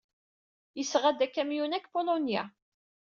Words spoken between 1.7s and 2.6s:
seg Pulunya.